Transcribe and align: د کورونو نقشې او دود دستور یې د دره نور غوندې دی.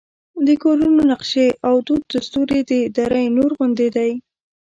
د 0.45 0.49
کورونو 0.63 1.01
نقشې 1.11 1.47
او 1.67 1.75
دود 1.85 2.03
دستور 2.13 2.47
یې 2.55 2.61
د 2.69 2.71
دره 2.95 3.21
نور 3.37 3.51
غوندې 3.57 3.87
دی. 3.95 4.11